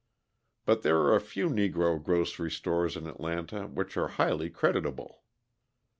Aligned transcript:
But 0.65 0.81
there 0.81 0.97
are 1.01 1.15
a 1.15 1.21
few 1.21 1.47
Negro 1.47 2.01
grocery 2.03 2.49
stores 2.49 2.97
in 2.97 3.05
Atlanta 3.05 3.67
which 3.67 3.95
are 3.97 4.07
highly 4.17 4.49
creditable. 4.49 5.21